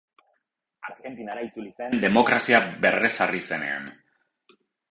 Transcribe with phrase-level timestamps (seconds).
[0.91, 3.87] Argentinara itzuli zen demokrazia berrezarri zenean.